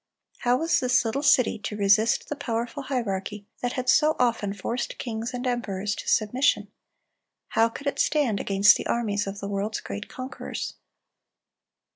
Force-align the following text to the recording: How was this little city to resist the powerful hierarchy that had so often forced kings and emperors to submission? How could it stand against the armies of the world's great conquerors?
How 0.39 0.57
was 0.57 0.79
this 0.79 1.05
little 1.05 1.21
city 1.21 1.59
to 1.59 1.77
resist 1.77 2.27
the 2.27 2.35
powerful 2.35 2.81
hierarchy 2.81 3.45
that 3.61 3.73
had 3.73 3.87
so 3.87 4.15
often 4.17 4.51
forced 4.51 4.97
kings 4.97 5.31
and 5.31 5.45
emperors 5.45 5.93
to 5.93 6.07
submission? 6.07 6.69
How 7.49 7.69
could 7.69 7.85
it 7.85 7.99
stand 7.99 8.39
against 8.39 8.77
the 8.77 8.87
armies 8.87 9.27
of 9.27 9.39
the 9.41 9.47
world's 9.47 9.79
great 9.79 10.09
conquerors? 10.09 10.73